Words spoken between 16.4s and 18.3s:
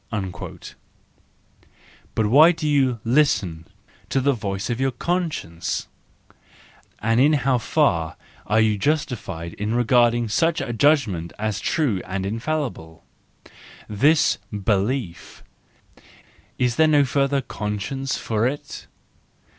is there no further conscience